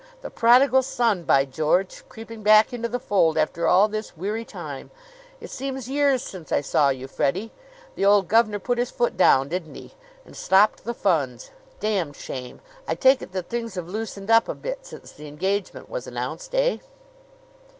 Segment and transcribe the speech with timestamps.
[0.23, 2.03] "The prodigal son, by George!
[2.09, 4.89] Creeping back into the fold after all this weary time!
[5.39, 7.51] It seems years since I saw you, Freddie.
[7.93, 9.93] The old gov'nor put his foot down didn't he?
[10.25, 11.51] and stopped the funds.
[11.79, 12.61] Damned shame!
[12.87, 16.55] I take it that things have loosened up a bit since the engagement was announced
[16.55, 16.79] eh?"